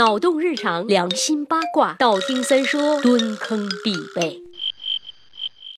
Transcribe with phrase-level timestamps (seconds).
[0.00, 4.42] 脑洞日常，良心八卦，道听三说，蹲坑必备。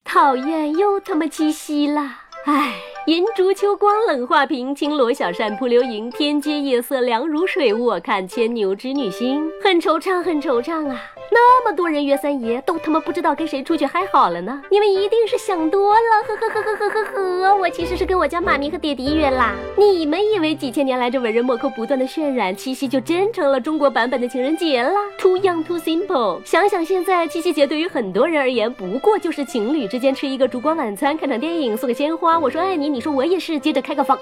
[0.04, 2.21] 讨厌，又他妈七夕了！
[2.45, 2.77] 唉，
[3.07, 11.03] 银烛秋光冷画屏，轻罗小扇扑流萤，天阶夜色凉如水，卧看牵牛织女星，很惆怅，很惆怅啊！
[11.32, 14.62] 那么多人约三爷，都他妈不知道跟谁出去嗨好了呢？
[14.71, 17.57] 你们一定是想多了，呵呵呵呵呵呵呵。
[17.57, 19.53] 我其实是跟我家妈咪和爹地约啦。
[19.77, 26.40] 你们以为几千年来这文人墨客不断的渲染，七夕就真成了中国版本的情人节了？Too young, too simple。
[26.45, 34.19] 想想现在七夕节对于很多人而言，不过就是情侣之间吃一个烛光晚餐，看场电影，送个鲜花，我说爱你，你说我也是，接着开个房。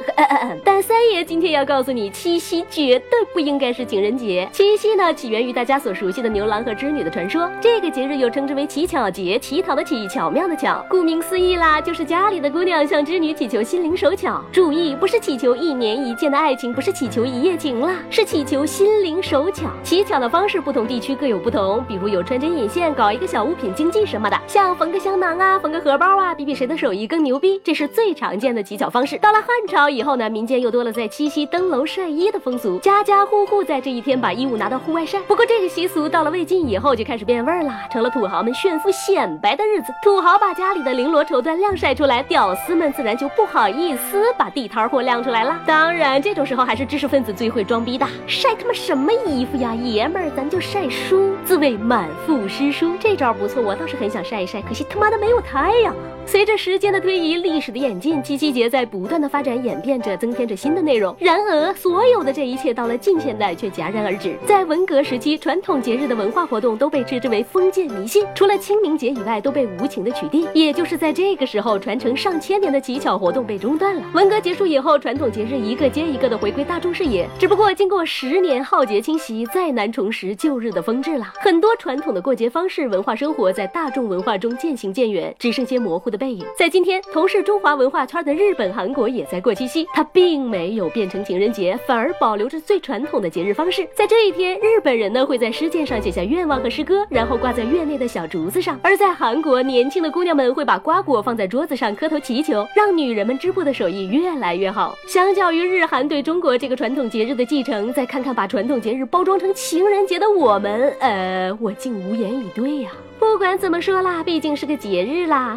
[0.65, 4.49] 但三爷今天要告诉你，七夕绝对不应该是情人节。
[4.53, 7.01] 七夕呢，起源于大家所熟悉的牛郎和织女。
[7.01, 14.45] 的传说，这个节日又称之为乞巧节，乞讨的乞，巧妙的巧，顾名思义啦，就是家里的姑娘向织女祈求心灵手巧。
[14.53, 19.71] 注意，不是祈求一年一见的爱情，不是祈求一夜情啦，是祈求心灵手巧。
[19.83, 29.17] 乞巧的方式不同地区各有不同，比如有穿针引线，搞一个小物品经济什么的，像缝个香囊啊，缝个荷包啊，比比谁的手艺更牛逼，这是最常见的的乞巧方式。
[29.19, 35.19] 到了汉朝以后呢，民间又多了在七夕登楼晒衣的风俗，家家户户在这一天把衣物拿到户外晒。
[35.21, 36.91] 不过这个习俗到了魏晋以后。
[37.01, 39.87] 就开始变味儿了，成了土豪们炫富显摆的日子。
[40.03, 45.59] 土豪把家里的绫罗绸缎晾晒出来，屌丝们自然就不好意思把地摊货晾出来了。
[45.65, 49.73] 当然，这种时候还是知识分子最会装逼的，晒他妈什么衣服呀？
[49.75, 52.95] 爷们儿，咱就晒书，自谓满腹诗书。
[52.99, 55.95] 这招不错，我倒是很想晒一晒，可惜他妈的没有太阳。
[56.27, 61.15] 随着时间的推移，历史的演进，七夕节在不断的发展演变着，增添着新的内容。
[61.21, 64.35] 然而，所有的这一切到了近现代却戛然而止。
[64.45, 66.71] 在文革时期，传统节日的文化活动。
[66.81, 70.47] 都被称之为封建迷信，除了清明节以外，都被无情的取缔。
[70.55, 74.03] 也就是在这个时候，传承上千年的乞巧活动被中断了。
[74.15, 77.29] 文革结束以后，传统节日一个接一个的回归大众视野。
[77.39, 81.35] 只不过经过十年浩劫侵袭，再难重拾旧日的风致了。
[81.35, 86.47] 很多传统的过节方式、文化生活，在大众文化中渐行渐远，只剩些模糊的背影。
[86.57, 93.87] 在今天，同是中华文化圈的日本、韩国也在过七夕，它并没有变成情人节，反而保留着最传统的节日方式。
[93.95, 96.71] 在这一天，日本人呢会在诗笺上写下愿望和。
[96.71, 98.79] 诗歌，然后挂在院内的小竹子上。
[98.81, 104.95] 而在韩国，年轻的姑娘们会把瓜果放在桌子上，磕头祈求，让女人们织布的手艺越来越好。
[105.09, 112.91] 相较于日韩对中国这个传统节日的继承，再看看把传统节日包装成情人节的我们，呃，我竟无言以对呀。
[113.21, 115.55] 不管怎么说啦，毕竟是个节日啦，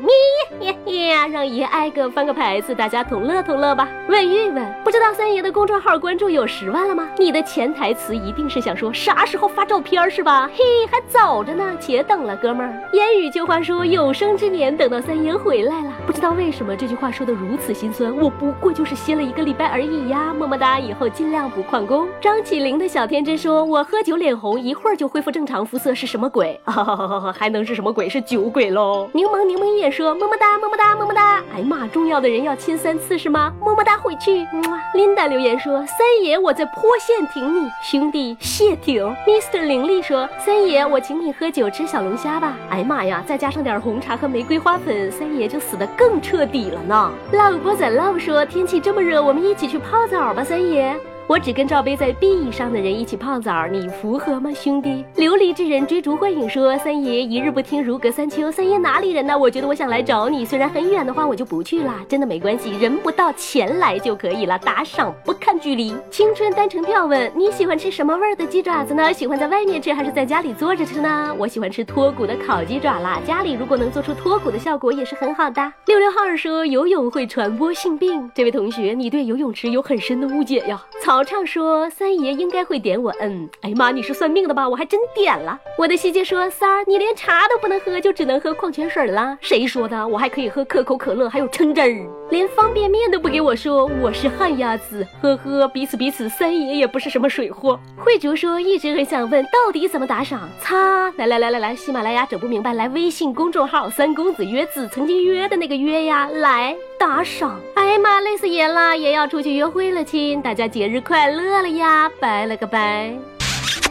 [0.59, 3.88] 咪呀呀，让爷挨个翻个牌子，大家同乐同乐吧。
[4.09, 7.07] 问玉问，不知道三爷的公众号关注有十万了吗？
[7.18, 10.50] 你的潜台词一定是想说啥时候发照片是吧？
[10.53, 12.90] 嘿，还早着呢，且等了，哥们儿。
[12.91, 15.94] 烟雨旧话说，有生之年等到三爷回来了。
[16.06, 22.09] 不知道为什么这句话说的如此心酸，我不过就是歇了一个礼拜而已呀，么么哒，以后尽量不旷工。
[22.19, 26.59] 张起灵的小天真说，我喝酒脸红，一会儿就恢复正常肤色，是什么鬼？
[26.66, 27.53] 还。
[27.53, 28.09] 能是什么鬼？
[28.09, 29.09] 是酒鬼喽！
[29.14, 31.41] 柠檬柠檬也说么么哒么么哒么么哒。
[31.56, 33.53] 哎妈，重要的人要亲三次是吗？
[33.62, 34.46] 么么哒回去。
[34.94, 39.03] 琳达留言说：三爷我在坡县挺你，兄弟谢挺。
[39.25, 42.58] Mr 凌厉说：三爷我请你喝酒吃小龙虾吧。
[42.69, 47.12] 哎妈呀，再加上点红茶和玫瑰花粉，三爷就死的更彻底了呢。
[47.31, 51.00] 老波仔 love 说：天气这么热，我们一起去泡澡吧，三爷。
[51.26, 55.06] 我只跟罩杯在 B 以上的人一起泡澡，你符合吗，兄弟？
[55.16, 59.38] 琉璃之人追逐幻影说：“三爷一日不听如隔三秋。”三爷哪里人呢？
[59.38, 61.96] 我觉得我想来找你，虽然很远的话，我就不去了。
[62.10, 64.60] 真的没关系，人不到钱来就可以了。
[64.60, 65.96] 打赏不看距离。
[66.12, 69.14] 青春单程票问你喜欢吃什么味儿的鸡爪子呢？
[69.14, 71.34] 喜欢在外面吃还是在家里坐着吃呢？
[71.40, 75.72] 我喜欢吃脱骨的烤鸡爪啦，家里如果能做出脱骨的效果也是很好的。
[75.86, 80.84] 六六号说游泳会传播性病，这位同学你对游泳池有很深的误解呀。
[81.02, 84.68] 曹畅说：“三爷应该会点我，嗯，哎呀妈，你是算命的吧？
[84.68, 89.38] 我还真点了。”我的西姐说：“三儿，你连茶都不能喝，就只能喝矿泉水了？
[89.42, 90.08] 谁说的？
[90.08, 95.06] 我还可以喝可口可乐，还有橙汁儿，连方便面都不给我说，我是旱鸭子。
[95.22, 100.50] 呵呵，彼此彼此，三爷也不是什么水货。”慧竹说：“一直很想问，到底怎么打赏？
[100.60, 107.60] 擦，来来来来来，喜马拉雅整不明白，来微信公众号三公子约子，曾经约的那个约呀，来。”打赏！
[107.76, 110.42] 哎呀妈，累死爷了，爷要出去约会了，亲！
[110.42, 113.14] 大家节日快乐了呀，拜了个拜。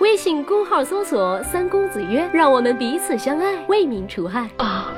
[0.01, 4.91] 微信公号搜索“三公子曰”，让我们彼此相爱，为民除害啊。